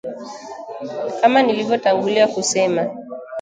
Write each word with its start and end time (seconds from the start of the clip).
Kama 1.21 1.43
nilivyotangulia 1.43 2.27
kusema 2.27 2.95